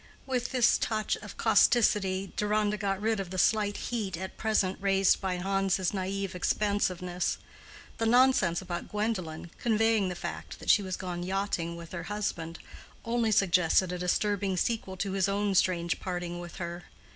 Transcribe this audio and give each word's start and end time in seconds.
With 0.25 0.49
this 0.51 0.79
touch 0.79 1.15
of 1.17 1.37
causticity 1.37 2.31
Deronda 2.35 2.75
got 2.75 2.99
rid 2.99 3.19
of 3.19 3.29
the 3.29 3.37
slight 3.37 3.77
heat 3.77 4.17
at 4.17 4.35
present 4.35 4.79
raised 4.81 5.21
by 5.21 5.35
Hans's 5.37 5.93
naive 5.93 6.33
expansiveness. 6.33 7.37
The 7.99 8.07
nonsense 8.07 8.63
about 8.63 8.89
Gwendolen, 8.89 9.51
conveying 9.59 10.09
the 10.09 10.15
fact 10.15 10.57
that 10.57 10.71
she 10.71 10.81
was 10.81 10.97
gone 10.97 11.21
yachting 11.21 11.75
with 11.75 11.91
her 11.91 12.05
husband, 12.09 12.57
only 13.05 13.31
suggested 13.31 13.91
a 13.91 13.99
disturbing 13.99 14.57
sequel 14.57 14.97
to 14.97 15.11
his 15.11 15.29
own 15.29 15.53
strange 15.53 15.99
parting 15.99 16.39
with 16.39 16.55
her. 16.55 16.85